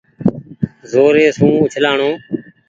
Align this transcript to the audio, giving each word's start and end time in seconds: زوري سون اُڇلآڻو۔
زوري 0.91 1.27
سون 1.37 1.53
اُڇلآڻو۔ 1.63 2.11